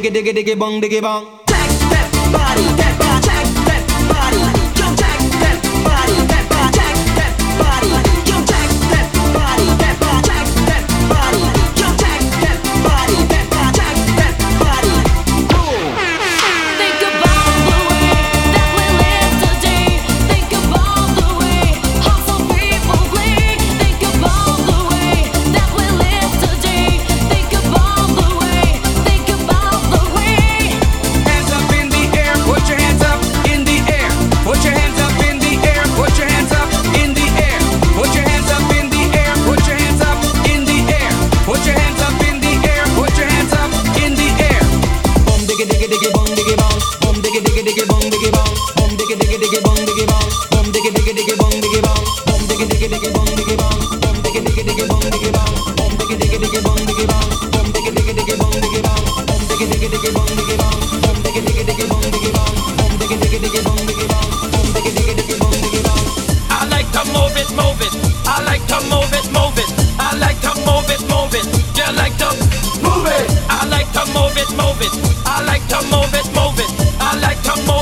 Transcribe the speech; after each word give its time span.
diggy 0.00 0.10
diggy 0.16 0.32
diggy 0.32 0.58
bong 0.58 0.80
diggy 0.80 1.00
bong. 1.02 1.26
Check 1.46 1.68
that 1.92 2.08
body, 2.32 2.64
that 2.80 2.94
body. 3.00 3.20
Check 3.28 3.46
that 3.68 3.82
body. 4.08 4.40
Yo, 4.80 4.86
check 4.96 5.20
that 5.42 5.60
body, 5.84 6.16
that 6.32 6.44
body. 6.48 6.72
Check 6.78 6.96
that 7.16 7.32
body. 7.60 8.19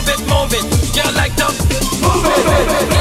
it, 0.08 0.20
move 0.28 0.52
it. 0.52 0.64
Girl, 0.94 1.12
like 1.14 1.34
them. 1.37 1.52
Move 2.02 2.25
it. 2.25 2.46
Move 2.46 2.93
it. 2.93 2.97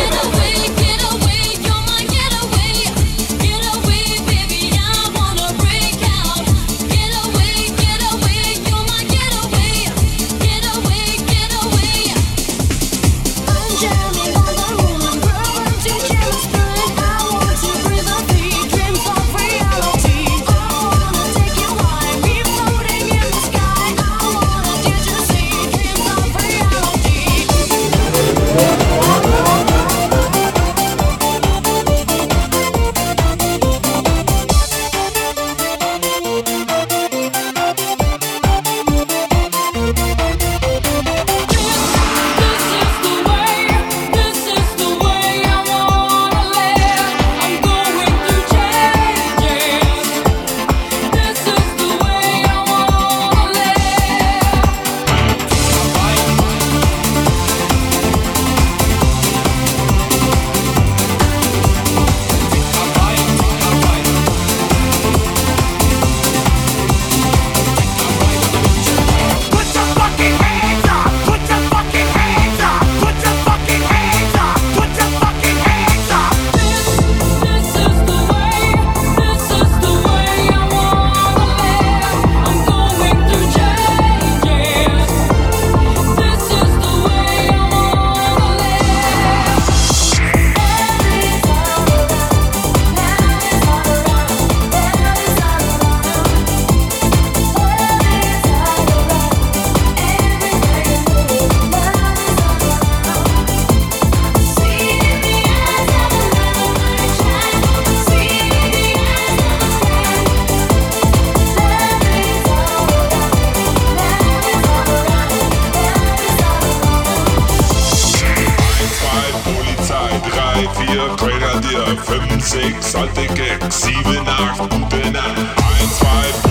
dir 121.62 121.98
5, 122.06 122.48
6 122.48 122.96
alte 122.96 123.28
Gags, 123.34 123.82
7, 123.82 124.28
8, 124.28 124.70
gute 124.70 125.12
Nacht, 125.12 125.38
1, 125.80 126.00
2, 126.00 126.08
3. 126.44 126.47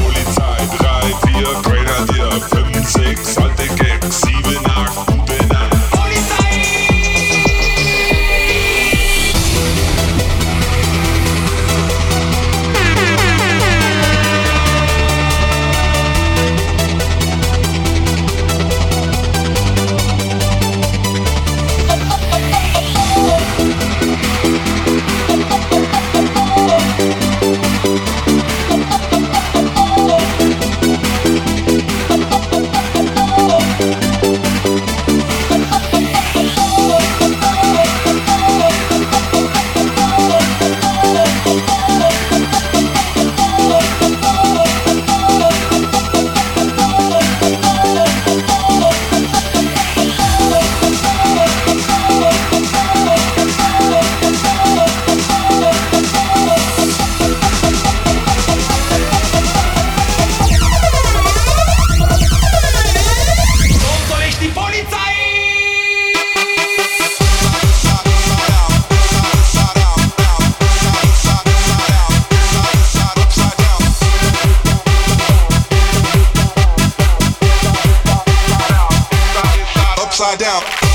upside 80.19 80.39
down. 80.39 80.86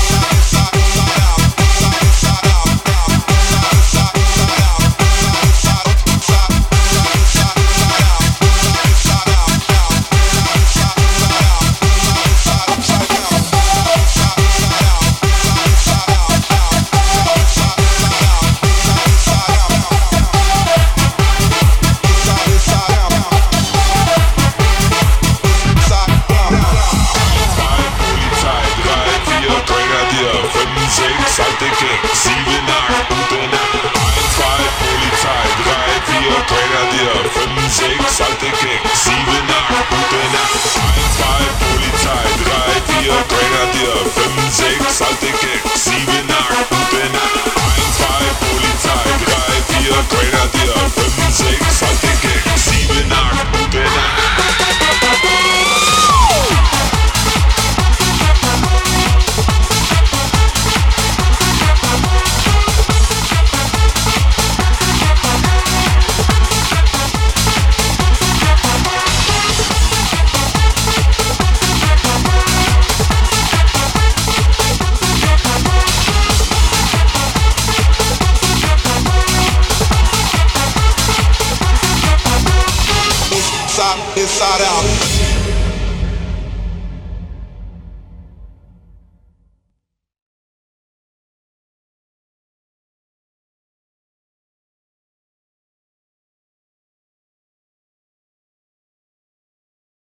Inside 84.42 84.60
out. 84.62 84.91